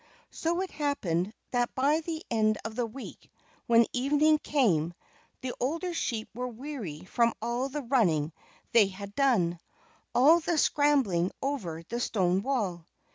[0.31, 3.29] So it happened that by the end of a week,
[3.67, 4.95] when evening came,
[5.41, 8.33] the older sheep were weary from all the running
[8.71, 9.59] they had done,
[10.15, 12.87] all the scrambling over the stone wall.